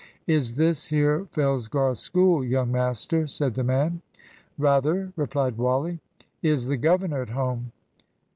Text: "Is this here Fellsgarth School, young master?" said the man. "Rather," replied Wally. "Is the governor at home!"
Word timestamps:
"Is 0.25 0.55
this 0.55 0.85
here 0.87 1.27
Fellsgarth 1.31 1.97
School, 1.99 2.43
young 2.43 2.71
master?" 2.71 3.27
said 3.27 3.53
the 3.53 3.63
man. 3.63 4.01
"Rather," 4.57 5.13
replied 5.15 5.59
Wally. 5.59 5.99
"Is 6.41 6.65
the 6.65 6.77
governor 6.77 7.21
at 7.21 7.29
home!" 7.29 7.71